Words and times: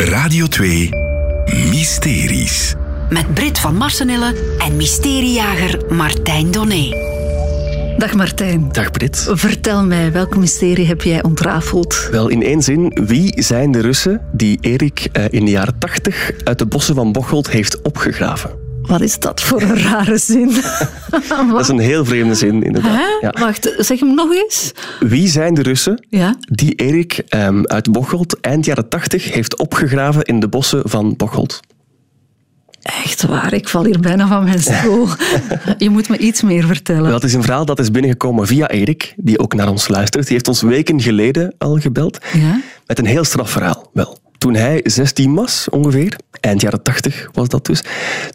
Radio 0.00 0.46
2 0.46 0.88
Mysteries. 1.70 2.74
Met 3.08 3.34
Brit 3.34 3.58
van 3.58 3.76
Marsenille 3.76 4.34
en 4.58 4.76
mysteriejager 4.76 5.94
Martijn 5.94 6.50
Donné. 6.50 6.88
Dag 7.98 8.14
Martijn. 8.14 8.68
Dag 8.72 8.90
Brit. 8.90 9.28
Vertel 9.30 9.84
mij, 9.84 10.12
welk 10.12 10.36
mysterie 10.36 10.86
heb 10.86 11.02
jij 11.02 11.22
ontrafeld? 11.22 12.08
Wel, 12.10 12.28
in 12.28 12.42
één 12.42 12.62
zin, 12.62 12.98
wie 13.06 13.42
zijn 13.42 13.72
de 13.72 13.80
Russen 13.80 14.20
die 14.32 14.58
Erik 14.60 15.08
eh, 15.12 15.24
in 15.30 15.44
de 15.44 15.50
jaren 15.50 15.78
80 15.78 16.32
uit 16.44 16.58
de 16.58 16.66
bossen 16.66 16.94
van 16.94 17.12
Bocholt 17.12 17.50
heeft 17.50 17.82
opgegraven? 17.82 18.69
Wat 18.90 19.00
is 19.00 19.18
dat 19.18 19.40
voor 19.40 19.62
een 19.62 19.78
rare 19.78 20.18
zin? 20.18 20.50
Dat 21.50 21.60
is 21.60 21.68
een 21.68 21.78
heel 21.78 22.04
vreemde 22.04 22.34
zin, 22.34 22.62
inderdaad. 22.62 23.00
Ja. 23.20 23.34
Wacht, 23.38 23.74
zeg 23.78 24.00
hem 24.00 24.14
nog 24.14 24.32
eens. 24.34 24.72
Wie 25.00 25.28
zijn 25.28 25.54
de 25.54 25.62
Russen 25.62 26.06
Ja? 26.08 26.36
die 26.40 26.74
Erik 26.74 27.22
ehm, 27.28 27.62
uit 27.64 27.92
Bocholt 27.92 28.40
eind 28.40 28.64
jaren 28.64 28.88
80 28.88 29.32
heeft 29.32 29.58
opgegraven 29.58 30.22
in 30.22 30.40
de 30.40 30.48
bossen 30.48 30.82
van 30.84 31.16
Bocholt? 31.16 31.60
Echt 32.82 33.22
waar, 33.22 33.52
ik 33.52 33.68
val 33.68 33.84
hier 33.84 34.00
bijna 34.00 34.26
van 34.26 34.44
mijn 34.44 34.60
stoel. 34.60 35.08
Je 35.78 35.90
moet 35.90 36.08
me 36.08 36.18
iets 36.18 36.42
meer 36.42 36.66
vertellen. 36.66 37.12
Het 37.12 37.24
is 37.24 37.34
een 37.34 37.42
verhaal 37.42 37.64
dat 37.64 37.78
is 37.78 37.90
binnengekomen 37.90 38.46
via 38.46 38.68
Erik, 38.68 39.14
die 39.16 39.38
ook 39.38 39.54
naar 39.54 39.68
ons 39.68 39.88
luistert. 39.88 40.24
Die 40.24 40.32
heeft 40.32 40.48
ons 40.48 40.62
weken 40.62 41.00
geleden 41.00 41.54
al 41.58 41.78
gebeld. 41.78 42.18
Ja? 42.32 42.60
Met 42.86 42.98
een 42.98 43.06
heel 43.06 43.24
straf 43.24 43.50
verhaal. 43.50 43.90
Wel, 43.92 44.18
toen 44.40 44.54
hij 44.54 44.80
16 44.84 45.34
was, 45.34 45.68
ongeveer, 45.70 46.16
eind 46.40 46.60
jaren 46.60 46.82
80 46.82 47.28
was 47.32 47.48
dat 47.48 47.66
dus, 47.66 47.82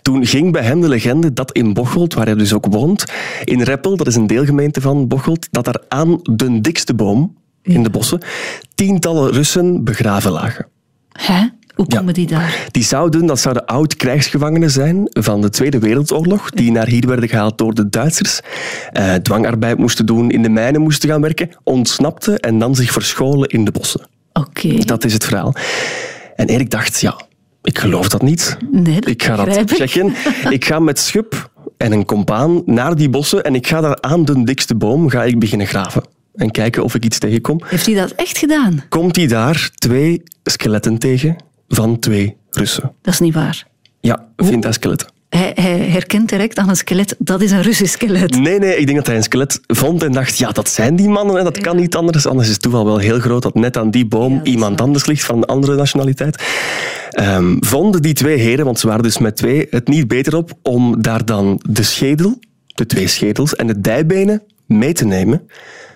toen 0.01 0.25
ging 0.25 0.51
bij 0.51 0.63
hem 0.63 0.81
de 0.81 0.87
legende 0.87 1.33
dat 1.33 1.51
in 1.51 1.73
Bocholt, 1.73 2.13
waar 2.13 2.25
hij 2.25 2.35
dus 2.35 2.53
ook 2.53 2.65
woont, 2.69 3.05
in 3.43 3.61
Reppel, 3.61 3.97
dat 3.97 4.07
is 4.07 4.15
een 4.15 4.27
deelgemeente 4.27 4.81
van 4.81 5.07
Bocholt, 5.07 5.47
dat 5.51 5.65
daar 5.65 5.81
aan 5.87 6.19
de 6.23 6.61
dikste 6.61 6.93
boom 6.93 7.35
in 7.61 7.83
de 7.83 7.89
bossen 7.89 8.21
tientallen 8.75 9.31
Russen 9.31 9.83
begraven 9.83 10.31
lagen. 10.31 10.67
Hè? 11.11 11.39
Hoe 11.75 11.85
Ja. 11.87 11.97
komen 11.97 12.13
die 12.13 12.27
daar? 12.27 12.67
Die 12.71 12.83
zouden, 12.83 13.25
dat 13.25 13.39
zouden 13.39 13.65
oud-krijgsgevangenen 13.65 14.71
zijn 14.71 15.07
van 15.09 15.41
de 15.41 15.49
Tweede 15.49 15.79
Wereldoorlog, 15.79 16.49
die 16.49 16.71
naar 16.71 16.87
hier 16.87 17.07
werden 17.07 17.29
gehaald 17.29 17.57
door 17.57 17.73
de 17.73 17.89
Duitsers, 17.89 18.39
eh, 18.91 19.13
dwangarbeid 19.13 19.77
moesten 19.77 20.05
doen, 20.05 20.29
in 20.29 20.41
de 20.41 20.49
mijnen 20.49 20.81
moesten 20.81 21.09
gaan 21.09 21.21
werken, 21.21 21.49
ontsnapten 21.63 22.39
en 22.39 22.59
dan 22.59 22.75
zich 22.75 22.91
verscholen 22.91 23.49
in 23.49 23.65
de 23.65 23.71
bossen. 23.71 24.07
Oké. 24.39 24.75
Dat 24.77 25.03
is 25.03 25.13
het 25.13 25.25
verhaal. 25.25 25.53
En 26.35 26.47
Erik 26.47 26.69
dacht, 26.69 27.01
ja, 27.01 27.21
ik 27.63 27.79
geloof 27.79 28.09
dat 28.09 28.21
niet. 28.21 28.57
Nee, 28.71 28.99
dat 28.99 29.09
ik 29.09 29.23
ga 29.23 29.35
dat 29.35 29.57
ik. 29.57 29.69
checken. 29.69 30.13
Ik 30.49 30.65
ga 30.65 30.79
met 30.79 30.99
schub 30.99 31.49
en 31.77 31.91
een 31.91 32.05
compaan 32.05 32.61
naar 32.65 32.95
die 32.95 33.09
bossen 33.09 33.43
en 33.43 33.55
ik 33.55 33.67
ga 33.67 33.81
daar 33.81 34.01
aan 34.01 34.25
de 34.25 34.43
dikste 34.43 34.75
boom 34.75 35.09
ga 35.09 35.23
ik 35.23 35.39
beginnen 35.39 35.67
graven. 35.67 36.03
En 36.35 36.51
kijken 36.51 36.83
of 36.83 36.95
ik 36.95 37.05
iets 37.05 37.19
tegenkom. 37.19 37.61
Heeft 37.65 37.85
hij 37.85 37.95
dat 37.95 38.11
echt 38.11 38.37
gedaan? 38.37 38.83
Komt 38.89 39.15
hij 39.15 39.27
daar 39.27 39.69
twee 39.75 40.23
skeletten 40.43 40.97
tegen 40.97 41.35
van 41.67 41.99
twee 41.99 42.35
Russen. 42.49 42.91
Dat 43.01 43.13
is 43.13 43.19
niet 43.19 43.33
waar. 43.33 43.67
Ja, 43.99 44.27
vindt 44.35 44.63
hij 44.63 44.73
skeletten. 44.73 45.07
Hij, 45.29 45.51
hij 45.55 45.77
herkent 45.77 46.29
direct 46.29 46.57
aan 46.57 46.69
een 46.69 46.75
skelet, 46.75 47.15
dat 47.19 47.41
is 47.41 47.51
een 47.51 47.61
Russisch 47.61 47.93
skelet. 47.93 48.39
Nee, 48.39 48.59
nee, 48.59 48.77
ik 48.77 48.85
denk 48.85 48.97
dat 48.97 49.07
hij 49.07 49.15
een 49.15 49.23
skelet 49.23 49.59
vond 49.67 50.03
en 50.03 50.11
dacht, 50.11 50.37
ja, 50.37 50.51
dat 50.51 50.69
zijn 50.69 50.95
die 50.95 51.09
mannen 51.09 51.37
en 51.37 51.43
dat 51.43 51.57
kan 51.57 51.75
niet 51.75 51.95
anders. 51.95 52.25
Anders 52.25 52.47
is 52.47 52.53
het 52.53 52.61
toeval 52.61 52.85
wel 52.85 52.97
heel 52.97 53.19
groot 53.19 53.41
dat 53.41 53.55
net 53.55 53.77
aan 53.77 53.91
die 53.91 54.05
boom 54.05 54.33
Ja, 54.33 54.43
iemand 54.43 54.81
anders 54.81 55.05
ligt 55.05 55.23
van 55.23 55.37
een 55.37 55.45
andere 55.45 55.75
nationaliteit. 55.75 56.43
Ehm, 57.09 57.55
vonden 57.59 58.01
die 58.01 58.13
twee 58.13 58.37
heren, 58.37 58.65
want 58.65 58.79
ze 58.79 58.87
waren 58.87 59.03
dus 59.03 59.17
met 59.17 59.35
twee, 59.35 59.67
het 59.69 59.87
niet 59.87 60.07
beter 60.07 60.35
op 60.35 60.51
om 60.61 61.01
daar 61.01 61.25
dan 61.25 61.61
de 61.69 61.83
schedel, 61.83 62.39
de 62.67 62.85
twee 62.85 63.07
schedels 63.07 63.55
en 63.55 63.67
de 63.67 63.81
dijbenen 63.81 64.43
mee 64.65 64.93
te 64.93 65.05
nemen 65.05 65.47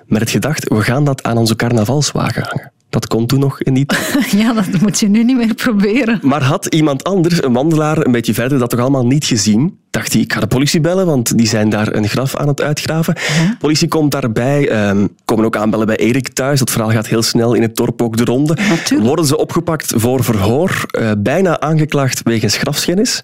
met 0.10 0.22
het 0.22 0.30
gedacht, 0.30 0.70
we 0.70 0.82
gaan 0.82 1.04
dat 1.04 1.24
aan 1.24 1.38
onze 1.38 1.56
carnavalswagen 1.56 2.44
hangen. 2.44 2.72
Dat 2.90 3.08
kon 3.08 3.26
toen 3.26 3.40
nog 3.40 3.62
in 3.62 3.74
die 3.74 3.86
tijd. 3.86 4.32
Ja, 4.42 4.54
dat 4.54 4.82
moet 4.82 5.00
je 5.00 5.08
nu 5.08 5.24
niet 5.24 5.38
meer 5.38 5.54
proberen. 5.54 6.20
Maar 6.22 6.44
had 6.44 6.66
iemand 6.66 7.04
anders, 7.04 7.44
een 7.44 7.54
wandelaar, 7.54 8.06
een 8.06 8.12
beetje 8.12 8.34
verder, 8.34 8.60
dat 8.60 8.70
toch 8.70 8.80
allemaal 8.80 9.06
niet 9.06 9.26
gezien? 9.26 9.79
Dacht 9.92 10.14
hij, 10.14 10.22
ik 10.22 10.34
ga 10.34 10.40
de 10.40 10.48
politie 10.48 10.80
bellen, 10.82 11.06
want 11.06 11.38
die 11.38 11.48
zijn 11.48 11.70
daar 11.70 11.96
een 11.96 12.08
graf 12.08 12.36
aan 12.36 12.48
het 12.48 12.62
uitgraven. 12.62 13.16
Politie 13.60 13.88
komt 13.88 14.12
daarbij, 14.12 14.70
ehm, 14.70 15.08
komen 15.26 15.46
ook 15.46 15.56
aanbellen 15.58 15.86
bij 15.88 15.96
Erik 15.96 16.28
thuis. 16.34 16.60
Dat 16.60 16.72
verhaal 16.72 16.90
gaat 16.92 17.08
heel 17.08 17.22
snel 17.22 17.54
in 17.54 17.62
het 17.62 17.76
dorp 17.76 18.02
ook 18.02 18.18
de 18.18 18.24
ronde. 18.24 18.58
Natuurlijk. 18.70 19.08
Worden 19.08 19.26
ze 19.26 19.38
opgepakt 19.38 19.94
voor 19.96 20.24
verhoor, 20.24 20.86
eh, 20.88 21.12
bijna 21.18 21.60
aangeklaagd 21.60 22.22
wegens 22.24 22.58
grafschennis. 22.58 23.20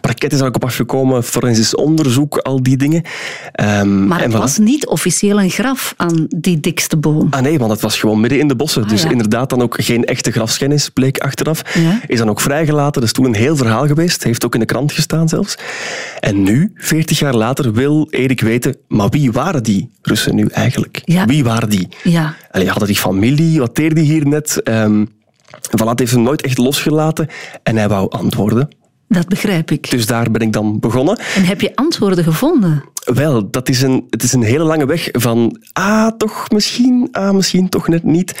Parket 0.00 0.32
is 0.32 0.40
er 0.40 0.46
ook 0.46 0.54
op 0.54 0.64
afgekomen, 0.64 1.24
forensisch 1.24 1.74
onderzoek, 1.74 2.36
al 2.36 2.62
die 2.62 2.76
dingen. 2.76 3.02
Ehm, 3.52 4.06
Maar 4.06 4.20
het 4.22 4.30
voilà. 4.32 4.36
was 4.38 4.58
niet 4.58 4.86
officieel 4.86 5.40
een 5.40 5.50
graf 5.50 5.94
aan 5.96 6.26
die 6.28 6.60
dikste 6.60 6.96
boom. 6.96 7.26
Ah 7.30 7.40
nee, 7.40 7.58
want 7.58 7.70
het 7.70 7.80
was 7.80 7.98
gewoon 7.98 8.20
midden 8.20 8.38
in 8.38 8.48
de 8.48 8.56
bossen. 8.56 8.88
dus 8.88 8.98
Ah, 8.98 9.04
ja. 9.04 9.10
inderdaad 9.10 9.50
dan 9.50 9.62
ook 9.62 9.76
geen 9.78 10.04
echte 10.04 10.30
grafschennis, 10.30 10.88
bleek 10.88 11.18
achteraf. 11.18 11.62
Ja. 11.74 12.00
Is 12.06 12.18
dan 12.18 12.28
ook 12.30 12.40
vrijgelaten. 12.40 12.92
Dat 12.92 13.02
is 13.02 13.12
toen 13.12 13.24
een 13.24 13.34
heel 13.34 13.56
verhaal 13.56 13.86
geweest. 13.86 14.24
Heeft 14.24 14.44
ook 14.44 14.54
in 14.54 14.60
de 14.60 14.66
krant 14.66 14.92
gestaan 14.92 15.28
zelfs. 15.28 15.56
En 16.20 16.42
nu, 16.42 16.72
40 16.74 17.18
jaar 17.18 17.34
later, 17.34 17.72
wil 17.72 18.06
Erik 18.10 18.40
weten, 18.40 18.76
maar 18.88 19.08
wie 19.08 19.32
waren 19.32 19.62
die 19.62 19.90
Russen 20.02 20.34
nu 20.34 20.46
eigenlijk? 20.46 21.02
Ja. 21.04 21.24
Wie 21.24 21.44
waren 21.44 21.70
die? 21.70 21.88
Ja. 22.02 22.34
Allee, 22.50 22.68
hadden 22.68 22.86
die 22.86 22.96
familie? 22.96 23.58
Wat 23.58 23.76
deed 23.76 23.94
die 23.94 24.04
hier 24.04 24.26
net? 24.26 24.62
Ehm 24.62 25.04
Van 25.70 25.88
het 25.88 25.98
heeft 25.98 26.12
hem 26.12 26.22
nooit 26.22 26.42
echt 26.42 26.58
losgelaten. 26.58 27.28
En 27.62 27.76
hij 27.76 27.88
wou 27.88 28.10
antwoorden. 28.10 28.68
Dat 29.08 29.28
begrijp 29.28 29.70
ik. 29.70 29.90
Dus 29.90 30.06
daar 30.06 30.30
ben 30.30 30.40
ik 30.40 30.52
dan 30.52 30.80
begonnen. 30.80 31.18
En 31.34 31.44
heb 31.44 31.60
je 31.60 31.76
antwoorden 31.76 32.24
gevonden? 32.24 32.84
Wel, 33.04 33.50
dat 33.50 33.68
is 33.68 33.82
een, 33.82 34.06
het 34.10 34.22
is 34.22 34.32
een 34.32 34.42
hele 34.42 34.64
lange 34.64 34.86
weg 34.86 35.08
van 35.12 35.60
ah, 35.72 36.08
toch 36.16 36.50
misschien, 36.50 37.08
ah, 37.12 37.34
misschien 37.34 37.68
toch 37.68 37.88
net 37.88 38.04
niet. 38.04 38.40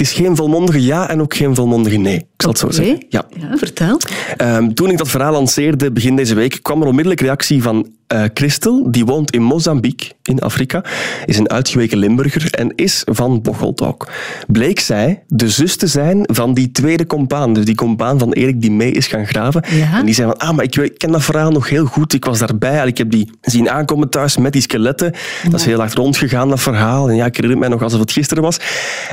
Het 0.00 0.08
is 0.08 0.14
geen 0.14 0.36
volmondige 0.36 0.82
ja 0.82 1.08
en 1.08 1.20
ook 1.20 1.34
geen 1.34 1.54
volmondige 1.54 1.96
nee. 1.96 2.16
Ik 2.16 2.26
zal 2.36 2.50
het 2.50 2.58
zo 2.58 2.70
zeggen. 2.70 3.04
Ja. 3.08 3.26
ja, 3.40 3.56
vertel. 3.56 4.00
Ehm, 4.36 4.72
toen 4.72 4.90
ik 4.90 4.98
dat 4.98 5.08
verhaal 5.08 5.32
lanceerde 5.32 5.92
begin 5.92 6.16
deze 6.16 6.34
week, 6.34 6.58
kwam 6.62 6.80
er 6.80 6.86
onmiddellijk 6.86 7.20
reactie 7.20 7.62
van 7.62 7.88
eh 8.10 8.22
Christel. 8.34 8.90
Die 8.90 9.04
woont 9.04 9.30
in 9.30 9.42
Mozambique, 9.42 10.10
in 10.22 10.40
Afrika. 10.40 10.84
Is 11.24 11.38
een 11.38 11.50
uitgeweken 11.50 11.98
Limburger 11.98 12.50
en 12.54 12.72
is 12.74 13.02
van 13.10 13.42
Bocholt 13.42 13.82
ook. 13.82 14.08
Bleek 14.46 14.80
zij 14.80 15.22
de 15.28 15.48
zus 15.48 15.76
te 15.76 15.86
zijn 15.86 16.22
van 16.32 16.54
die 16.54 16.70
tweede 16.72 17.06
compaan. 17.06 17.52
Dus 17.52 17.64
die 17.64 17.74
compaan 17.74 18.18
van 18.18 18.32
Erik 18.32 18.60
die 18.60 18.70
mee 18.70 18.90
is 18.92 19.06
gaan 19.06 19.26
graven. 19.26 19.64
Ja. 19.70 19.98
En 19.98 20.04
die 20.04 20.14
zei 20.14 20.28
van, 20.28 20.38
ah, 20.38 20.56
maar 20.56 20.64
ik, 20.64 20.74
weet- 20.74 20.90
ik 20.90 20.98
ken 20.98 21.12
dat 21.12 21.22
verhaal 21.24 21.50
nog 21.50 21.68
heel 21.68 21.84
goed. 21.86 22.12
Ik 22.12 22.24
was 22.24 22.38
daarbij. 22.38 22.86
Ik 22.86 22.98
heb 22.98 23.10
die 23.10 23.30
zien 23.40 23.70
aankomen 23.70 24.08
thuis 24.10 24.36
met 24.36 24.52
die 24.52 24.62
skeletten. 24.62 25.12
Dat 25.50 25.60
is 25.60 25.66
heel 25.66 25.78
hard 25.78 25.94
rondgegaan, 25.94 26.48
dat 26.48 26.60
verhaal. 26.60 27.08
En 27.08 27.14
ja, 27.16 27.24
ik 27.26 27.36
herinner 27.36 27.50
het 27.50 27.68
mij 27.68 27.68
nog 27.68 27.82
alsof 27.82 28.00
het 28.00 28.12
gisteren 28.12 28.42
was. 28.42 28.56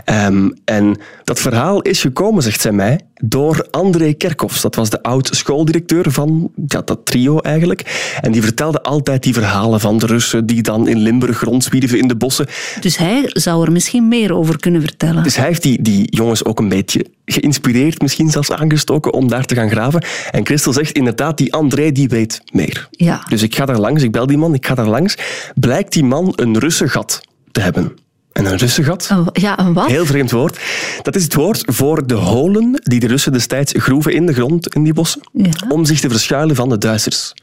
Ehm, 0.06 0.50
en 0.66 0.98
dat 1.24 1.40
verhaal 1.40 1.82
is 1.82 2.02
gekomen, 2.02 2.44
zegt 2.44 2.62
zij 2.62 2.72
mij, 2.72 3.00
door 3.24 3.68
André 3.72 4.14
Kerkhoffs. 4.14 4.62
Dat 4.62 4.76
was 4.76 4.90
de 4.90 5.04
oud-schooldirecteur 5.04 6.12
van 6.12 6.52
ja, 6.68 6.82
dat 6.82 7.00
trio 7.04 7.40
eigenlijk. 7.40 8.16
En 8.22 8.32
die 8.32 8.42
vertelde 8.42 8.82
altijd 8.82 9.24
die 9.24 9.34
verhalen 9.34 9.80
van 9.80 9.98
de 9.98 10.06
Russen 10.06 10.46
die 10.46 10.62
dan 10.62 10.88
in 10.88 10.98
Limburg 10.98 11.42
rondzwierven 11.42 12.00
in 12.00 12.08
de 12.08 12.16
bossen. 12.16 12.48
Dus 12.80 12.98
hij 12.98 13.24
zou 13.28 13.66
er 13.66 13.72
misschien 13.72 14.08
meer 14.08 14.34
over 14.34 14.60
kunnen 14.60 14.82
vertellen. 14.82 15.24
Dus 15.24 15.36
hij 15.36 15.46
heeft 15.46 15.64
die, 15.64 15.82
die 15.82 16.16
jongens 16.16 16.46
ook 16.46 16.60
een 16.60 16.70
beetje 16.70 17.06
geïnspireerd, 17.26 18.02
misschien 18.02 18.30
zelfs 18.30 18.52
aangestoken 18.52 19.14
om 19.14 19.28
daar 19.28 19.46
te 19.46 19.56
gaan 19.56 19.70
graven. 19.70 20.06
En 20.32 20.46
Christel 20.46 20.74
zegt 20.74 20.92
inderdaad, 20.92 21.38
die 21.38 21.54
André 21.54 21.92
die 21.92 22.08
weet 22.08 22.42
meer. 22.52 22.88
Ja. 22.92 23.24
Dus 23.30 23.44
ik 23.44 23.56
ga 23.56 23.66
daar 23.66 23.80
langs, 23.80 24.04
ik 24.04 24.12
bel 24.12 24.28
die 24.28 24.38
man, 24.38 24.54
ik 24.54 24.66
ga 24.66 24.76
daar 24.76 24.88
langs. 24.88 25.18
Blijkt 25.56 25.94
die 25.94 26.04
man 26.04 26.34
een 26.36 26.60
Russengat 26.60 27.22
te 27.52 27.62
hebben. 27.62 27.96
En 28.38 28.46
een 28.46 28.58
Russengat, 28.58 29.08
Een- 29.12 29.30
ja, 29.34 29.60
een 29.60 29.74
wat? 29.74 29.88
heel 29.88 30.06
vreemd 30.06 30.32
woord, 30.32 30.60
dat 31.02 31.16
is 31.16 31.24
het 31.24 31.34
woord 31.34 31.64
voor 31.66 32.08
de 32.08 32.14
holen 32.14 32.80
die 32.84 33.00
de 33.00 33.08
Russen 33.08 33.32
destijds 33.32 33.74
groeven 33.78 34.14
in 34.14 34.26
de 34.26 34.34
grond 34.34 34.74
in 34.74 34.84
die 34.84 34.94
bossen, 34.94 35.22
Ja. 35.34 35.50
om 35.70 35.86
zich 35.86 36.00
te 36.00 36.10
verschuilen 36.10 36.56
van 36.56 36.70
de 36.70 36.78
Duitsers. 36.78 37.34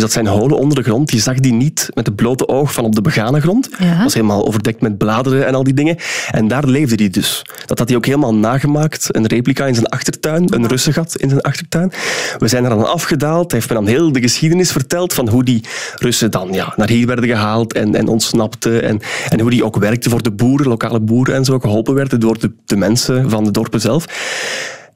Dus 0.00 0.12
dat 0.12 0.24
zijn 0.24 0.38
holen 0.38 0.58
onder 0.58 0.76
de 0.76 0.82
grond. 0.82 1.10
Je 1.10 1.18
zag 1.18 1.36
die 1.36 1.52
niet 1.52 1.88
met 1.94 2.06
het 2.06 2.16
blote 2.16 2.48
oog 2.48 2.72
van 2.72 2.84
op 2.84 2.94
de 2.94 3.00
begane 3.00 3.40
grond. 3.40 3.68
Ja. 3.78 3.94
Dat 3.94 4.02
was 4.02 4.14
helemaal 4.14 4.46
overdekt 4.46 4.80
met 4.80 4.98
bladeren 4.98 5.46
en 5.46 5.54
al 5.54 5.64
die 5.64 5.74
dingen. 5.74 5.96
En 6.30 6.48
daar 6.48 6.66
leefde 6.66 6.94
hij 6.94 7.10
dus. 7.10 7.42
Dat 7.66 7.78
had 7.78 7.88
hij 7.88 7.96
ook 7.96 8.06
helemaal 8.06 8.34
nagemaakt. 8.34 9.16
Een 9.16 9.26
replica 9.26 9.66
in 9.66 9.74
zijn 9.74 9.86
achtertuin, 9.86 10.54
een 10.54 10.66
Russengat 10.66 11.16
in 11.16 11.28
zijn 11.28 11.40
achtertuin. 11.40 11.92
We 12.38 12.48
zijn 12.48 12.64
er 12.64 12.70
dan 12.70 12.90
afgedaald. 12.90 13.50
Hij 13.50 13.60
heeft 13.60 13.72
me 13.72 13.76
dan 13.76 13.86
heel 13.86 14.12
de 14.12 14.20
geschiedenis 14.20 14.72
verteld 14.72 15.14
van 15.14 15.28
hoe 15.28 15.44
die 15.44 15.64
Russen 15.94 16.30
dan 16.30 16.52
ja, 16.52 16.72
naar 16.76 16.88
hier 16.88 17.06
werden 17.06 17.26
gehaald 17.28 17.72
en, 17.72 17.94
en 17.94 18.08
ontsnapten. 18.08 18.82
En, 18.82 19.00
en 19.28 19.40
hoe 19.40 19.50
die 19.50 19.64
ook 19.64 19.76
werkten 19.76 20.10
voor 20.10 20.22
de 20.22 20.32
boeren, 20.32 20.68
lokale 20.68 21.00
boeren 21.00 21.34
en 21.34 21.44
zo, 21.44 21.58
geholpen 21.58 21.94
werden 21.94 22.20
door 22.20 22.38
de, 22.38 22.52
de 22.64 22.76
mensen 22.76 23.30
van 23.30 23.44
de 23.44 23.50
dorpen 23.50 23.80
zelf. 23.80 24.06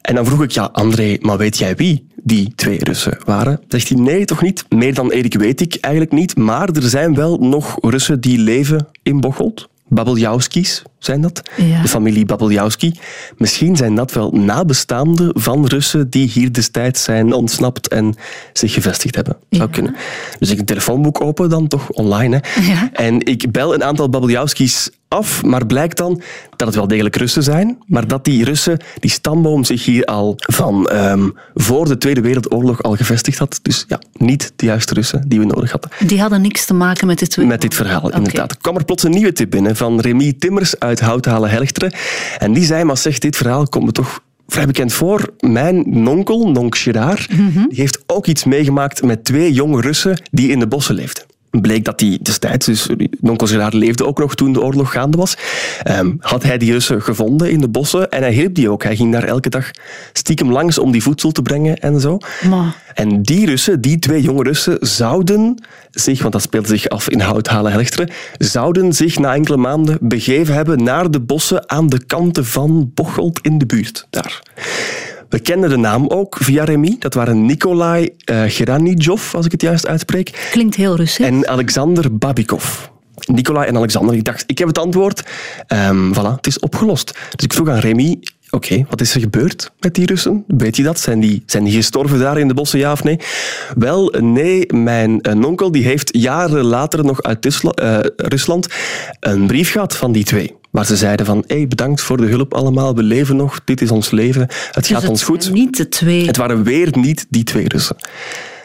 En 0.02 0.14
dan 0.14 0.26
vroeg 0.26 0.42
ik, 0.42 0.50
ja, 0.50 0.68
André, 0.72 1.16
maar 1.20 1.38
weet 1.38 1.58
jij 1.58 1.76
wie 1.76 2.06
die 2.22 2.52
twee 2.54 2.84
Russen 2.84 3.18
waren? 3.24 3.60
Zegt 3.68 3.88
hij, 3.88 3.98
nee, 3.98 4.24
toch 4.24 4.42
niet? 4.42 4.64
Meer 4.68 4.94
dan 4.94 5.10
Erik 5.10 5.34
weet 5.34 5.60
ik 5.60 5.78
eigenlijk 5.80 6.14
niet. 6.14 6.36
Maar 6.36 6.68
er 6.68 6.82
zijn 6.82 7.14
wel 7.14 7.38
nog 7.38 7.78
Russen 7.80 8.20
die 8.20 8.38
leven 8.38 8.88
in 9.02 9.20
Bocholt. 9.20 9.68
Babeljauskis 9.88 10.82
zijn 11.04 11.20
dat. 11.20 11.42
Ja. 11.56 11.82
De 11.82 11.88
familie 11.88 12.24
Babeljowski. 12.26 12.92
Misschien 13.36 13.76
zijn 13.76 13.94
dat 13.94 14.12
wel 14.12 14.30
nabestaanden 14.30 15.30
van 15.34 15.66
Russen 15.66 16.10
die 16.10 16.28
hier 16.28 16.52
destijds 16.52 17.02
zijn 17.02 17.32
ontsnapt 17.32 17.88
en 17.88 18.14
zich 18.52 18.72
gevestigd 18.72 19.14
hebben. 19.14 19.36
Zou 19.50 19.62
Ja. 19.68 19.74
kunnen. 19.74 19.94
Dus 20.38 20.50
ik 20.50 20.58
een 20.58 20.64
telefoonboek 20.64 21.20
open 21.20 21.48
dan, 21.50 21.68
toch 21.68 21.88
online. 21.90 22.40
Hè. 22.42 22.60
Ja. 22.72 22.90
En 22.92 23.20
ik 23.26 23.50
bel 23.52 23.74
een 23.74 23.84
aantal 23.84 24.08
Babeljowski's 24.08 24.90
af, 25.08 25.42
maar 25.44 25.66
blijkt 25.66 25.96
dan 25.96 26.20
dat 26.56 26.66
het 26.66 26.76
wel 26.76 26.86
degelijk 26.88 27.16
Russen 27.16 27.42
zijn, 27.42 27.78
maar 27.86 28.06
dat 28.08 28.24
die 28.24 28.44
Russen, 28.44 28.78
die 29.00 29.10
stamboom 29.10 29.64
zich 29.64 29.84
hier 29.84 30.04
al 30.04 30.34
van 30.36 30.86
ehm, 30.88 31.28
voor 31.54 31.88
de 31.88 31.98
Tweede 31.98 32.20
Wereldoorlog 32.20 32.82
al 32.82 32.96
gevestigd 32.96 33.38
had. 33.38 33.58
Dus 33.62 33.84
ja, 33.88 34.00
niet 34.16 34.52
de 34.56 34.66
juiste 34.66 34.94
Russen 34.94 35.24
die 35.28 35.38
we 35.38 35.44
nodig 35.44 35.70
hadden. 35.70 35.90
Die 36.06 36.20
hadden 36.20 36.40
niks 36.40 36.64
te 36.64 36.74
maken 36.74 37.06
met 37.06 37.18
dit. 37.18 37.36
Met 37.36 37.60
dit 37.60 37.74
verhaal, 37.74 38.12
inderdaad. 38.12 38.50
Er 38.50 38.56
kwam 38.60 38.76
er 38.76 38.84
plots 38.84 39.02
een 39.02 39.10
nieuwe 39.10 39.32
tip 39.32 39.50
binnen 39.50 39.76
van 39.76 40.00
Remy 40.00 40.32
Timmers 40.38 40.78
uit 40.78 40.91
Houthalen-Helchteren. 41.00 41.92
En 42.38 42.52
die 42.52 42.64
zei, 42.64 42.84
maar 42.84 42.96
zeg, 42.96 43.18
dit 43.18 43.36
verhaal 43.36 43.68
komt 43.68 43.84
me 43.84 43.92
toch 43.92 44.20
vrij 44.46 44.66
bekend 44.66 44.92
voor. 44.92 45.34
Mijn 45.40 45.84
nonkel, 46.02 46.50
Nonk 46.50 46.76
Gerard, 46.76 47.36
Mhm. 47.36 47.68
die 47.68 47.80
heeft 47.80 48.02
ook 48.06 48.26
iets 48.26 48.44
meegemaakt 48.44 49.02
met 49.02 49.24
twee 49.24 49.52
jonge 49.52 49.80
Russen 49.80 50.22
die 50.30 50.48
in 50.50 50.58
de 50.58 50.66
bossen 50.66 50.94
leefden. 50.94 51.24
Bleek 51.60 51.84
dat 51.84 52.00
hij 52.00 52.18
destijds, 52.22 52.66
dus 52.66 52.88
Gerard 53.20 53.72
leefde 53.72 54.06
ook 54.06 54.18
nog 54.18 54.34
toen 54.34 54.52
de 54.52 54.62
oorlog 54.62 54.92
gaande 54.92 55.16
was, 55.16 55.36
ehm, 55.82 56.12
had 56.18 56.42
hij 56.42 56.58
die 56.58 56.72
Russen 56.72 57.02
gevonden 57.02 57.50
in 57.50 57.60
de 57.60 57.68
bossen 57.68 58.10
en 58.10 58.22
hij 58.22 58.32
hielp 58.32 58.54
die 58.54 58.70
ook. 58.70 58.82
Hij 58.82 58.96
ging 58.96 59.12
daar 59.12 59.24
elke 59.24 59.48
dag 59.48 59.70
stiekem 60.12 60.52
langs 60.52 60.78
om 60.78 60.92
die 60.92 61.02
voedsel 61.02 61.32
te 61.32 61.42
brengen 61.42 61.76
en 61.76 62.00
zo. 62.00 62.18
En 62.94 63.22
die 63.22 63.46
Russen, 63.46 63.80
die 63.80 63.98
twee 63.98 64.22
jonge 64.22 64.42
Russen, 64.42 64.76
zouden 64.80 65.64
zich, 65.90 66.20
want 66.20 66.32
dat 66.32 66.42
speelde 66.42 66.68
zich 66.68 66.88
af 66.88 67.08
in 67.08 67.20
Houthalen-Helchteren, 67.20 68.10
zouden 68.38 68.92
zich 68.92 69.18
na 69.18 69.34
enkele 69.34 69.56
maanden 69.56 69.98
begeven 70.00 70.54
hebben 70.54 70.82
naar 70.82 71.10
de 71.10 71.20
bossen 71.20 71.70
aan 71.70 71.86
de 71.86 72.04
kanten 72.04 72.46
van 72.46 72.90
Bocholt 72.94 73.38
in 73.42 73.58
de 73.58 73.66
buurt. 73.66 74.06
Daar. 74.10 74.42
We 75.32 75.40
kenden 75.40 75.70
de 75.70 75.76
naam 75.76 76.06
ook 76.08 76.36
via 76.40 76.64
Remy. 76.64 76.96
Dat 76.98 77.14
waren 77.14 77.46
Nikolai 77.46 78.10
uh, 78.30 78.42
Geranijov, 78.46 79.34
als 79.34 79.46
ik 79.46 79.52
het 79.52 79.62
juist 79.62 79.86
uitspreek, 79.86 80.48
klinkt 80.50 80.74
heel 80.74 80.96
Russisch. 80.96 81.30
en 81.30 81.48
Alexander 81.48 82.16
Babikov. 82.16 82.86
Nikolai 83.26 83.68
en 83.68 83.76
Alexander. 83.76 84.14
Ik 84.14 84.24
dacht, 84.24 84.44
ik 84.46 84.58
heb 84.58 84.68
het 84.68 84.78
antwoord. 84.78 85.22
Ehm 85.66 86.12
voilà, 86.12 86.34
het 86.36 86.46
is 86.46 86.58
opgelost. 86.58 87.18
Dus 87.36 87.44
ik 87.44 87.52
vroeg 87.52 87.68
aan 87.68 87.78
Remy, 87.78 88.18
oké, 88.52 88.84
wat 88.88 89.00
is 89.00 89.14
er 89.14 89.20
gebeurd 89.20 89.72
met 89.80 89.94
die 89.94 90.06
Russen? 90.06 90.44
Weet 90.46 90.76
je 90.76 90.82
dat? 90.82 91.00
Zijn 91.00 91.20
die, 91.20 91.42
zijn 91.46 91.64
die 91.64 91.72
gestorven 91.72 92.18
daar 92.18 92.38
in 92.38 92.48
de 92.48 92.54
bossen, 92.54 92.78
ja 92.78 92.92
of 92.92 93.04
nee? 93.04 93.18
Wel, 93.76 94.14
nee. 94.20 94.72
Mijn 94.72 95.20
eh, 95.20 95.44
onkel 95.44 95.72
die 95.72 95.84
heeft 95.84 96.16
jaren 96.16 96.64
later 96.64 97.04
nog 97.04 97.22
uit 97.22 97.46
eh, 97.46 97.98
Rusland 98.16 98.66
een 99.20 99.46
brief 99.46 99.70
gehad 99.70 99.96
van 99.96 100.12
die 100.12 100.24
twee. 100.24 100.54
Waar 100.70 100.86
ze 100.86 100.96
zeiden 100.96 101.26
van, 101.26 101.44
hey, 101.46 101.68
bedankt 101.68 102.00
voor 102.00 102.16
de 102.16 102.26
hulp 102.26 102.54
allemaal. 102.54 102.94
We 102.94 103.02
leven 103.02 103.36
nog. 103.36 103.60
Dit 103.64 103.80
is 103.80 103.90
ons 103.90 104.10
leven. 104.10 104.40
Het 104.40 104.74
Dus 104.74 104.86
gaat 104.86 105.00
het 105.00 105.10
ons 105.10 105.22
goed. 105.22 105.52
Niet 105.52 105.76
de 105.76 105.88
twee. 105.88 106.26
Het 106.26 106.36
waren 106.36 106.62
weer 106.62 106.88
niet 106.98 107.26
die 107.28 107.44
twee 107.44 107.68
Russen. 107.68 107.96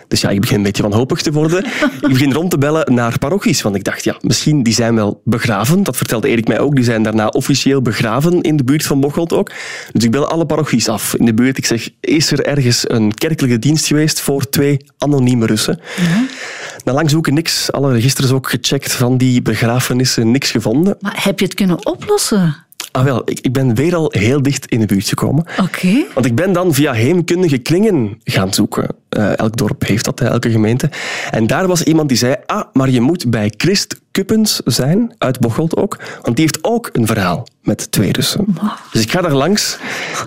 Dus 0.07 0.21
ja, 0.21 0.30
ik 0.30 0.42
begin 0.42 0.57
een 0.57 0.63
beetje 0.63 0.83
wanhopig 0.83 1.21
te 1.21 1.31
worden. 1.31 1.65
ik 2.01 2.07
begin 2.09 2.33
rond 2.33 2.51
te 2.51 2.57
bellen 2.57 2.94
naar 2.94 3.19
parochies. 3.19 3.62
Want 3.62 3.75
ik 3.75 3.83
dacht, 3.83 4.04
ja, 4.04 4.15
misschien 4.21 4.63
die 4.63 4.74
zijn 4.74 4.95
wel 4.95 5.21
begraven. 5.24 5.83
Dat 5.83 5.98
vertelde 5.98 6.27
Erik 6.27 6.48
mij 6.48 6.59
ook. 6.59 6.75
Die 6.75 6.83
zijn 6.83 7.04
daarna 7.04 7.27
officieel 7.27 7.81
begraven 7.81 8.42
in 8.42 8.57
de 8.57 8.63
buurt 8.63 8.86
van 8.86 9.00
Bocholt 9.00 9.33
ook. 9.33 9.51
Dus 9.92 10.04
ik 10.04 10.12
bel 10.12 10.27
alle 10.27 10.45
parochies 10.45 10.89
af 10.89 11.15
in 11.15 11.25
de 11.25 11.33
buurt. 11.33 11.57
Ik 11.57 11.65
zeg, 11.65 11.89
is 12.00 12.31
er 12.31 12.45
ergens 12.45 12.89
een 12.89 13.13
kerkelijke 13.13 13.59
dienst 13.59 13.86
geweest 13.86 14.19
voor 14.19 14.50
twee 14.50 14.77
anonieme 14.98 15.45
Russen? 15.45 15.80
Na 16.83 16.94
lang 16.94 17.10
zoeken 17.10 17.33
niks. 17.33 17.71
Alle 17.71 17.94
registers 17.94 18.31
ook 18.31 18.50
gecheckt 18.50 18.94
van 18.94 19.18
die 19.18 19.42
begrafenissen. 19.42 20.31
Niks 20.31 20.51
gevonden. 20.51 20.98
Maar 21.00 21.19
heb 21.24 21.39
je 21.39 21.45
het 21.45 21.53
kunnen 21.53 21.86
oplossen? 21.86 22.67
Ah 22.98 23.04
wel, 23.04 23.22
ik, 23.26 23.40
ik 23.40 23.54
ben 23.54 23.76
weer 23.76 23.96
al 23.96 24.12
heel 24.18 24.42
dicht 24.42 24.66
in 24.66 24.80
de 24.80 24.86
buurt 24.86 25.08
gekomen. 25.08 25.46
Oké. 25.62 26.06
Want 26.14 26.26
ik 26.26 26.36
ben 26.36 26.54
dan 26.54 26.74
via 26.74 26.94
heemkundige 26.94 27.58
kringen 27.58 28.20
gaan 28.24 28.54
zoeken. 28.54 28.88
Eh, 29.10 29.38
elk 29.38 29.58
dorp 29.58 29.86
heeft 29.86 30.06
dat, 30.06 30.20
hè, 30.20 30.26
elke 30.26 30.52
gemeente. 30.52 30.90
En 31.32 31.48
daar 31.48 31.68
was 31.68 31.84
iemand 31.84 32.10
die 32.10 32.18
zei, 32.18 32.36
ah, 32.46 32.64
maar 32.74 32.90
je 32.90 33.02
moet 33.02 33.30
bij 33.30 33.54
Christ 33.58 34.00
Kuppens 34.12 34.62
zijn, 34.66 35.16
uit 35.18 35.40
Bocholt 35.40 35.76
ook, 35.76 35.98
want 36.22 36.36
die 36.36 36.46
heeft 36.46 36.60
ook 36.62 36.90
een 36.94 37.06
verhaal 37.08 37.48
met 37.62 37.92
twee 37.92 38.12
Russen. 38.12 38.46
Dus 38.92 39.02
ik 39.02 39.12
ga 39.12 39.22
daar 39.22 39.34
langs, 39.34 39.78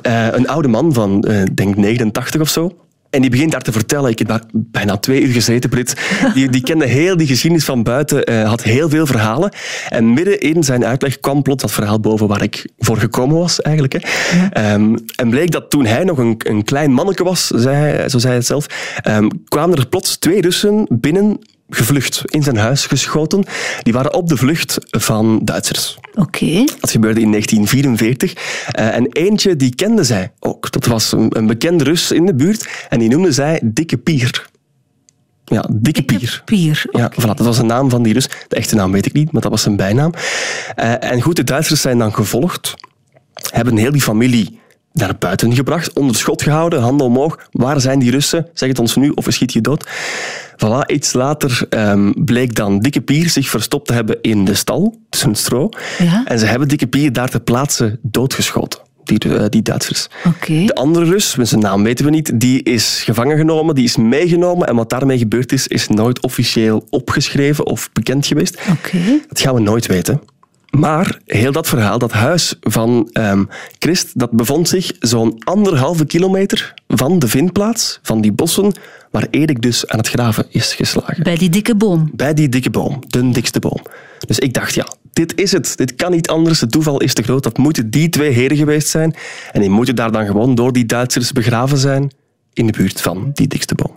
eh, 0.02 0.26
een 0.32 0.48
oude 0.48 0.68
man 0.68 0.92
van, 0.92 1.22
eh, 1.22 1.42
denk 1.54 1.76
89 1.76 2.40
of 2.40 2.48
zo. 2.48 2.76
En 3.10 3.20
die 3.20 3.30
begint 3.30 3.52
daar 3.52 3.62
te 3.62 3.72
vertellen. 3.72 4.10
Ik 4.10 4.18
heb 4.18 4.28
daar 4.28 4.42
bijna 4.52 4.96
twee 4.96 5.22
uur 5.22 5.32
gezeten, 5.32 5.70
Brit. 5.70 5.94
Die, 6.34 6.48
die 6.48 6.62
kende 6.62 6.86
heel 6.86 7.16
die 7.16 7.26
geschiedenis 7.26 7.64
van 7.64 7.82
buiten, 7.82 8.24
eh, 8.24 8.48
had 8.48 8.62
heel 8.62 8.88
veel 8.88 9.06
verhalen. 9.06 9.52
En 9.88 10.12
midden 10.12 10.40
in 10.40 10.64
zijn 10.64 10.84
uitleg 10.84 11.20
kwam 11.20 11.42
plots 11.42 11.62
dat 11.62 11.72
verhaal 11.72 12.00
boven 12.00 12.26
waar 12.26 12.42
ik 12.42 12.68
voor 12.78 12.96
gekomen 12.96 13.36
was, 13.36 13.60
eigenlijk. 13.60 13.92
Hè. 13.92 13.98
Ehm, 14.50 14.96
en 15.16 15.30
bleek 15.30 15.50
dat 15.50 15.70
toen 15.70 15.86
hij 15.86 16.04
nog 16.04 16.18
een, 16.18 16.34
een 16.38 16.64
klein 16.64 16.92
manneke 16.92 17.24
was, 17.24 17.46
zei 17.46 17.76
hij, 17.76 18.08
zo 18.08 18.18
zei 18.18 18.26
hij 18.26 18.36
het 18.36 18.46
zelf, 18.46 18.66
ehm, 19.02 19.28
kwamen 19.48 19.78
er 19.78 19.88
plots 19.88 20.16
twee 20.16 20.40
Russen 20.40 20.86
binnen 20.88 21.38
gevlucht, 21.70 22.22
in 22.24 22.42
zijn 22.42 22.56
huis 22.56 22.86
geschoten. 22.86 23.44
Die 23.82 23.92
waren 23.92 24.14
op 24.14 24.28
de 24.28 24.36
vlucht 24.36 24.78
van 24.90 25.40
Duitsers. 25.44 25.98
Oké. 26.14 26.64
Dat 26.80 26.90
gebeurde 26.90 27.20
in 27.20 27.30
1944. 27.30 28.34
Eh, 28.70 28.96
en 28.96 29.06
eentje 29.12 29.56
die 29.56 29.74
kende 29.74 30.04
zij 30.04 30.32
ook. 30.38 30.70
Dat 30.70 30.86
was 30.86 31.12
een, 31.12 31.36
een 31.36 31.46
bekende 31.46 31.84
Rus 31.84 32.12
in 32.12 32.26
de 32.26 32.34
buurt. 32.34 32.68
En 32.88 32.98
die 32.98 33.08
noemde 33.08 33.32
zij 33.32 33.60
Dikke 33.64 33.96
Pier. 33.96 34.48
Ja, 35.44 35.68
Dikke 35.72 36.02
Pier. 36.02 36.42
Pier. 36.44 36.82
Ja, 36.90 37.12
voilà, 37.12 37.34
dat 37.34 37.40
was 37.40 37.56
de 37.56 37.62
naam 37.62 37.90
van 37.90 38.02
die 38.02 38.12
Rus. 38.12 38.28
De 38.48 38.56
echte 38.56 38.74
naam 38.74 38.92
weet 38.92 39.06
ik 39.06 39.12
niet, 39.12 39.32
maar 39.32 39.42
dat 39.42 39.50
was 39.50 39.62
zijn 39.62 39.76
bijnaam. 39.76 40.12
Eh, 40.74 41.10
en 41.10 41.20
goed, 41.20 41.36
de 41.36 41.44
Duitsers 41.44 41.80
zijn 41.80 41.98
dan 41.98 42.14
gevolgd. 42.14 42.74
Hebben 43.50 43.76
heel 43.76 43.92
die 43.92 44.02
familie 44.02 44.60
naar 44.92 45.16
buiten 45.18 45.54
gebracht, 45.54 45.92
onder 45.92 46.16
schot 46.16 46.42
gehouden, 46.42 46.80
handen 46.80 47.06
omhoog. 47.06 47.48
Waar 47.50 47.80
zijn 47.80 47.98
die 47.98 48.10
Russen? 48.10 48.46
Zeg 48.54 48.68
het 48.68 48.78
ons 48.78 48.96
nu, 48.96 49.08
of 49.14 49.24
we 49.24 49.30
schiet 49.30 49.52
je 49.52 49.60
dood. 49.60 49.88
Voilà, 50.64 50.86
iets 50.86 51.12
later 51.12 51.66
ehm, 51.68 52.12
bleek 52.14 52.54
dan 52.54 52.78
Dikke 52.78 53.00
Pier 53.00 53.28
zich 53.28 53.48
verstopt 53.48 53.86
te 53.86 53.92
hebben 53.92 54.18
in 54.20 54.44
de 54.44 54.54
stal, 54.54 55.00
tussen 55.08 55.34
stro. 55.34 55.68
Ja. 55.98 56.24
En 56.24 56.38
ze 56.38 56.46
hebben 56.46 56.68
Dikke 56.68 56.86
Pier 56.86 57.12
daar 57.12 57.28
ter 57.28 57.40
plaatse 57.40 57.98
doodgeschoten, 58.02 58.80
die, 59.04 59.18
eh, 59.18 59.44
die 59.48 59.62
Duitsers. 59.62 60.08
Oké. 60.24 60.64
De 60.64 60.74
andere 60.74 61.04
Rus, 61.04 61.36
met 61.36 61.48
zijn 61.48 61.60
naam 61.60 61.82
weten 61.82 62.04
we 62.04 62.10
niet, 62.10 62.40
die 62.40 62.62
is 62.62 63.02
gevangen 63.04 63.36
genomen, 63.36 63.74
die 63.74 63.84
is 63.84 63.96
meegenomen. 63.96 64.68
En 64.68 64.76
wat 64.76 64.90
daarmee 64.90 65.18
gebeurd 65.18 65.52
is, 65.52 65.66
is 65.66 65.88
nooit 65.88 66.22
officieel 66.22 66.86
opgeschreven 66.90 67.66
of 67.66 67.90
bekend 67.92 68.26
geweest. 68.26 68.60
Oké. 68.70 68.98
Dat 69.28 69.40
gaan 69.40 69.54
we 69.54 69.60
nooit 69.60 69.86
weten. 69.86 70.20
Maar 70.70 71.20
heel 71.26 71.52
dat 71.52 71.68
verhaal, 71.68 71.98
dat 71.98 72.12
huis 72.12 72.54
van 72.60 73.08
ehm, 73.12 73.44
Christ, 73.78 74.18
dat 74.18 74.30
bevond 74.30 74.68
zich 74.68 74.92
zo'n 75.00 75.44
anderhalve 75.44 76.04
kilometer 76.06 76.74
van 76.88 77.18
de 77.18 77.28
vindplaats, 77.28 77.98
van 78.02 78.20
die 78.20 78.32
bossen, 78.32 78.72
waar 79.10 79.26
Erik 79.30 79.62
dus 79.62 79.86
aan 79.86 79.98
het 79.98 80.08
graven 80.08 80.46
is 80.48 80.74
geslagen. 80.74 81.22
Bij 81.22 81.36
die 81.36 81.48
dikke 81.48 81.74
boom. 81.74 82.10
Bij 82.12 82.34
die 82.34 82.48
dikke 82.48 82.70
boom, 82.70 82.98
de 83.06 83.30
dikste 83.30 83.58
boom. 83.58 83.82
Dus 84.26 84.38
ik 84.38 84.54
dacht, 84.54 84.74
ja, 84.74 84.86
dit 85.12 85.40
is 85.40 85.52
het. 85.52 85.76
Dit 85.76 85.94
kan 85.94 86.10
niet 86.10 86.28
anders. 86.28 86.60
Het 86.60 86.72
toeval 86.72 87.00
is 87.00 87.14
te 87.14 87.22
groot. 87.22 87.42
Dat 87.42 87.58
moeten 87.58 87.90
die 87.90 88.08
twee 88.08 88.30
heren 88.30 88.56
geweest 88.56 88.88
zijn. 88.88 89.14
En 89.52 89.60
die 89.60 89.70
moeten 89.70 89.96
daar 89.96 90.12
dan 90.12 90.26
gewoon 90.26 90.54
door 90.54 90.72
die 90.72 90.86
Duitsers 90.86 91.32
begraven 91.32 91.78
zijn 91.78 92.10
in 92.52 92.66
de 92.66 92.72
buurt 92.72 93.00
van 93.00 93.30
die 93.34 93.46
dikste 93.46 93.74
boom. 93.74 93.94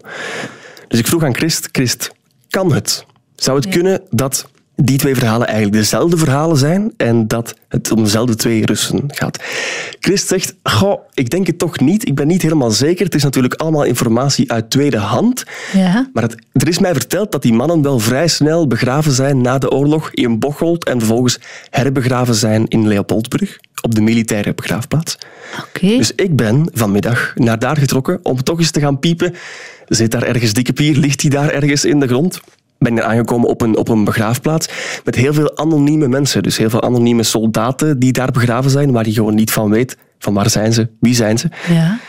Dus 0.88 1.00
ik 1.00 1.08
vroeg 1.08 1.24
aan 1.24 1.36
Christ, 1.36 1.70
Christ, 1.72 2.12
kan 2.50 2.74
het? 2.74 3.06
Zou 3.36 3.58
het 3.58 3.70
kunnen 3.70 4.02
dat 4.10 4.50
die 4.76 4.98
twee 4.98 5.16
verhalen 5.16 5.48
eigenlijk 5.48 5.78
dezelfde 5.78 6.18
verhalen 6.18 6.58
zijn 6.58 6.94
en 6.98 7.28
dat 7.28 7.56
het 7.68 7.92
om 7.92 8.04
dezelfde 8.04 8.36
twee 8.36 8.66
Russen 8.66 9.04
gaat? 9.08 9.44
Christ 10.00 10.28
zegt, 10.28 10.56
goh, 10.64 11.00
ik 11.14 11.30
denk 11.30 11.48
het 11.48 11.60
toch 11.60 11.80
niet. 11.80 12.08
Ik 12.08 12.16
ben 12.16 12.28
niet 12.28 12.42
helemaal 12.42 12.72
zeker. 12.72 13.06
Het 13.06 13.16
is 13.16 13.24
natuurlijk 13.24 13.54
allemaal 13.54 13.84
informatie 13.84 14.52
uit 14.52 14.70
tweede 14.70 14.98
hand. 14.98 15.44
Ja. 15.74 16.10
Maar 16.14 16.24
het, 16.24 16.36
er 16.52 16.68
is 16.68 16.80
mij 16.80 16.94
verteld 16.94 17.32
dat 17.32 17.42
die 17.42 17.54
mannen 17.54 17.82
wel 17.82 18.00
vrij 18.00 18.28
snel 18.28 18.68
begraven 18.68 19.12
zijn 19.12 19.42
na 19.42 19.58
de 19.58 19.72
oorlog 19.72 20.12
in 20.12 20.40
Bocholt 20.40 20.86
en 20.86 20.98
vervolgens 21.00 21.40
herbegraven 21.70 22.36
zijn 22.36 22.68
in 22.68 22.88
Leopoldsburg, 22.88 23.58
op 23.82 23.96
de 23.96 24.02
militaire 24.02 24.54
begraafplaats. 24.54 25.18
Oké. 25.60 25.88
Dus 25.98 26.12
ik 26.16 26.36
ben 26.36 26.70
vanmiddag 26.74 27.34
naar 27.36 27.60
daar 27.60 27.78
getrokken 27.78 28.20
om 28.24 28.44
toch 28.44 28.60
eens 28.60 28.72
te 28.72 28.80
gaan 28.80 29.00
piepen. 29.00 29.34
Zit 29.88 30.12
daar 30.12 30.24
ergens 30.24 30.54
dikke 30.54 30.74
pier? 30.74 30.98
Ligt 30.98 31.22
hij 31.22 31.30
daar 31.30 31.50
ergens 31.50 31.86
in 31.86 32.00
de 32.00 32.08
grond? 32.08 32.42
Ben 32.84 32.98
er 32.98 33.04
aangekomen 33.04 33.50
op 33.50 33.62
een, 33.62 33.78
op 33.78 33.90
een 33.90 34.04
begraafplaats 34.04 34.70
met 35.04 35.16
heel 35.16 35.34
veel 35.34 35.58
anonieme 35.58 36.08
mensen. 36.08 36.44
Dus 36.44 36.58
heel 36.58 36.70
veel 36.70 36.82
anonieme 36.82 37.24
soldaten 37.24 38.00
die 38.00 38.12
daar 38.12 38.32
begraven 38.32 38.72
zijn, 38.72 38.92
waar 38.92 39.06
je 39.06 39.14
gewoon 39.14 39.36
niet 39.36 39.52
van 39.52 39.70
weet 39.70 39.98
van 40.20 40.34
waar 40.34 40.50
zijn 40.50 40.74
ze, 40.74 40.90
wie 41.00 41.16
zijn 41.16 41.38
ze. 41.38 41.50
Ja. 41.70 42.00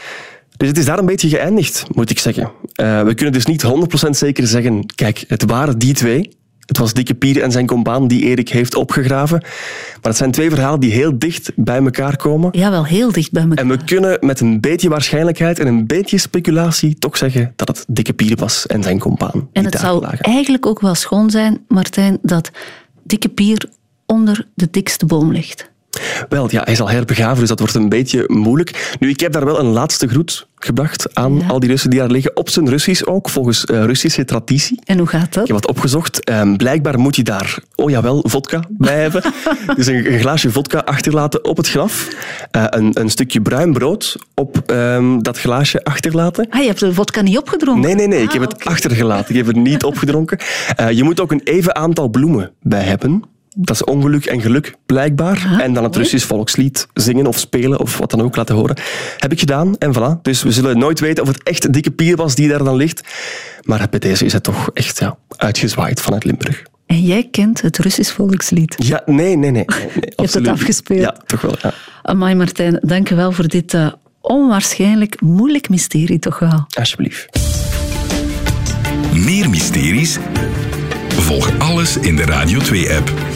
Dus 0.56 0.68
het 0.68 0.78
is 0.78 0.84
daar 0.84 0.98
een 0.98 1.06
beetje 1.06 1.28
geëindigd, 1.28 1.84
moet 1.94 2.10
ik 2.10 2.18
zeggen. 2.18 2.50
Eh, 2.74 3.02
we 3.02 3.14
kunnen 3.14 3.32
dus 3.34 3.46
niet 3.46 3.64
100% 4.06 4.10
zeker 4.10 4.46
zeggen, 4.46 4.86
kijk, 4.94 5.24
het 5.28 5.44
waren 5.44 5.78
die 5.78 5.94
twee. 5.94 6.30
Het 6.66 6.78
was 6.78 6.92
Dikke 6.92 7.14
Pier 7.14 7.42
en 7.42 7.52
zijn 7.52 7.66
compaan 7.66 8.08
die 8.08 8.22
Erik 8.22 8.48
heeft 8.48 8.74
opgegraven. 8.74 9.38
Maar 9.40 10.00
het 10.02 10.16
zijn 10.16 10.30
twee 10.30 10.50
verhalen 10.50 10.80
die 10.80 10.92
heel 10.92 11.18
dicht 11.18 11.52
bij 11.56 11.82
elkaar 11.82 12.16
komen. 12.16 12.48
ja, 12.52 12.70
wel 12.70 12.84
heel 12.84 13.12
dicht 13.12 13.32
bij 13.32 13.42
elkaar. 13.42 13.58
En 13.58 13.68
we 13.68 13.84
kunnen 13.84 14.16
met 14.20 14.40
een 14.40 14.60
beetje 14.60 14.88
waarschijnlijkheid 14.88 15.58
en 15.58 15.66
een 15.66 15.86
beetje 15.86 16.18
speculatie 16.18 16.98
toch 16.98 17.16
zeggen 17.16 17.52
dat 17.56 17.68
het 17.68 17.84
Dikke 17.88 18.12
Pier 18.12 18.36
was 18.36 18.66
en 18.66 18.82
zijn 18.82 18.98
compaan. 18.98 19.48
En 19.52 19.64
het 19.64 19.78
zou 19.78 20.00
lagen. 20.00 20.18
eigenlijk 20.18 20.66
ook 20.66 20.80
wel 20.80 20.94
schoon 20.94 21.30
zijn, 21.30 21.64
Martijn, 21.68 22.18
dat 22.22 22.50
dikke 23.02 23.28
pier 23.28 23.68
onder 24.06 24.46
de 24.54 24.68
dikste 24.70 25.06
boom 25.06 25.32
ligt. 25.32 25.72
Wel, 26.28 26.46
ja, 26.50 26.62
hij 26.64 26.72
is 26.72 26.80
al 26.80 26.90
herbegraven, 26.90 27.38
dus 27.38 27.48
dat 27.48 27.58
wordt 27.58 27.74
een 27.74 27.88
beetje 27.88 28.24
moeilijk. 28.26 28.94
Nu, 29.00 29.08
ik 29.08 29.20
heb 29.20 29.32
daar 29.32 29.44
wel 29.44 29.58
een 29.58 29.66
laatste 29.66 30.08
groet 30.08 30.46
gebracht 30.56 31.14
aan 31.14 31.38
Ja. 31.38 31.46
al 31.46 31.60
die 31.60 31.68
Russen 31.70 31.90
die 31.90 31.98
daar 31.98 32.10
liggen. 32.10 32.36
Op 32.36 32.48
zijn 32.48 32.68
Russisch 32.68 33.04
ook, 33.04 33.28
volgens 33.28 33.64
eh, 33.64 33.84
Russische 33.84 34.24
traditie. 34.24 34.80
En 34.84 34.98
hoe 34.98 35.06
gaat 35.06 35.24
Ik 35.26 35.32
dat? 35.32 35.46
heb 35.46 35.56
wat 35.56 35.68
opgezocht. 35.68 36.24
Ehm, 36.24 36.56
blijkbaar 36.56 36.98
moet 36.98 37.16
je 37.16 37.22
daar, 37.22 37.58
oh 37.74 37.90
jawel, 37.90 38.24
vodka 38.26 38.64
bij 38.68 39.00
hebben. 39.00 39.22
dus 39.76 39.86
een, 39.86 40.12
een 40.12 40.18
glaasje 40.20 40.50
vodka 40.50 40.78
achterlaten 40.78 41.44
op 41.44 41.56
het 41.56 41.68
graf. 41.68 42.08
Eh, 42.50 42.64
een, 42.68 42.90
een 43.00 43.10
stukje 43.10 43.40
bruin 43.40 43.72
brood 43.72 44.16
op 44.34 44.62
ehm, 44.66 45.18
dat 45.18 45.38
glaasje 45.38 45.84
achterlaten. 45.84 46.46
Ah, 46.50 46.60
je 46.60 46.66
hebt 46.66 46.80
de 46.80 46.94
vodka 46.94 47.20
niet 47.20 47.38
opgedronken? 47.38 47.82
Nee, 47.82 47.94
nee, 47.94 48.06
nee. 48.06 48.22
Ik 48.22 48.26
Ah, 48.26 48.32
heb 48.32 48.42
het 48.50 48.64
achtergelaten. 48.64 49.30
Ik 49.30 49.36
heb 49.36 49.46
het 49.46 49.56
niet 49.56 49.84
opgedronken. 49.92 50.38
Eh, 50.76 50.90
je 50.90 51.02
moet 51.04 51.20
ook 51.20 51.32
een 51.32 51.40
even 51.44 51.76
aantal 51.76 52.08
bloemen 52.08 52.50
bij 52.62 52.82
hebben. 52.82 53.22
Dat 53.56 53.74
is 53.74 53.84
ongeluk 53.84 54.24
en 54.24 54.40
geluk, 54.40 54.74
blijkbaar. 54.86 55.46
Ah, 55.46 55.60
en 55.60 55.72
dan 55.72 55.82
het 55.82 55.92
mooi. 55.92 56.04
Russisch 56.04 56.26
volkslied 56.26 56.86
zingen 56.94 57.26
of 57.26 57.38
spelen 57.38 57.80
of 57.80 57.98
wat 57.98 58.10
dan 58.10 58.22
ook 58.22 58.36
laten 58.36 58.54
horen. 58.54 58.76
Heb 59.18 59.32
ik 59.32 59.40
gedaan 59.40 59.76
en 59.78 59.94
voilà. 59.94 60.22
Dus 60.22 60.42
we 60.42 60.52
zullen 60.52 60.78
nooit 60.78 61.00
weten 61.00 61.22
of 61.22 61.28
het 61.28 61.42
echt 61.42 61.72
dikke 61.72 61.90
pier 61.90 62.16
was 62.16 62.34
die 62.34 62.48
daar 62.48 62.64
dan 62.64 62.76
ligt. 62.76 63.00
Maar 63.62 63.86
bij 63.90 63.98
deze 63.98 64.24
is 64.24 64.32
het 64.32 64.42
toch 64.42 64.70
echt 64.72 64.98
ja, 64.98 65.16
uitgezwaaid 65.36 66.00
vanuit 66.00 66.24
Limburg. 66.24 66.62
En 66.86 67.02
jij 67.02 67.28
kent 67.30 67.60
het 67.60 67.78
Russisch 67.78 68.14
volkslied. 68.14 68.74
Ja, 68.78 69.02
nee, 69.06 69.36
nee, 69.36 69.36
nee. 69.36 69.50
nee, 69.50 69.64
nee 69.66 69.88
het 69.94 70.16
absoluut 70.16 70.46
niet. 70.46 70.60
afgespeeld. 70.60 71.00
Ja, 71.00 71.16
toch 71.26 71.40
wel. 71.40 71.54
Ja. 71.62 71.72
Amai 72.02 72.34
Martijn, 72.34 72.78
dank 72.82 73.08
je 73.08 73.14
wel 73.14 73.32
voor 73.32 73.48
dit 73.48 73.74
eh, 73.74 73.92
onwaarschijnlijk 74.20 75.20
moeilijk 75.20 75.68
mysterie 75.68 76.18
toch 76.18 76.38
wel. 76.38 76.66
Alsjeblieft. 76.78 77.28
Meer 79.12 79.50
mysteries? 79.50 80.18
Volg 81.08 81.58
alles 81.58 81.96
in 81.96 82.16
de 82.16 82.24
Radio 82.24 82.60
2-app. 82.60 83.33